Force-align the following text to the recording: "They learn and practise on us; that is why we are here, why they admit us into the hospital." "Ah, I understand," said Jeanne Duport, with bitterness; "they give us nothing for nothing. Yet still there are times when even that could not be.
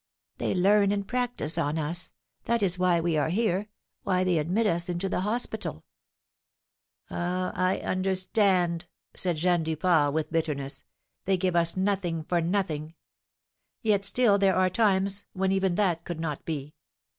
"They 0.39 0.55
learn 0.55 0.91
and 0.91 1.07
practise 1.07 1.59
on 1.59 1.77
us; 1.77 2.11
that 2.45 2.63
is 2.63 2.79
why 2.79 2.99
we 2.99 3.17
are 3.17 3.29
here, 3.29 3.67
why 4.01 4.23
they 4.23 4.39
admit 4.39 4.65
us 4.65 4.89
into 4.89 5.07
the 5.07 5.19
hospital." 5.19 5.85
"Ah, 7.11 7.51
I 7.53 7.77
understand," 7.81 8.87
said 9.15 9.37
Jeanne 9.37 9.61
Duport, 9.63 10.11
with 10.15 10.31
bitterness; 10.31 10.83
"they 11.25 11.37
give 11.37 11.55
us 11.55 11.77
nothing 11.77 12.23
for 12.23 12.41
nothing. 12.41 12.95
Yet 13.83 14.03
still 14.03 14.39
there 14.39 14.55
are 14.55 14.71
times 14.71 15.23
when 15.33 15.51
even 15.51 15.75
that 15.75 16.03
could 16.03 16.19
not 16.19 16.45
be. 16.45 16.73